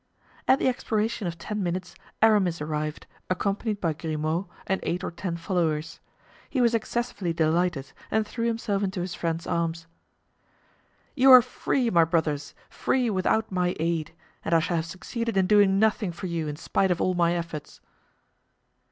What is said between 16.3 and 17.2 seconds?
in spite of all